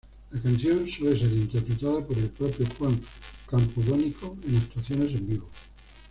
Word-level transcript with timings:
La 0.31 0.41
canción 0.41 0.89
suele 0.89 1.19
ser 1.19 1.31
interpretada 1.31 2.03
por 2.03 2.17
el 2.17 2.29
propio 2.31 2.65
Juan 2.75 2.99
Campodónico 3.47 4.35
en 4.47 4.57
actuaciones 4.57 5.11
en 5.11 5.27
vivo. 5.27 5.47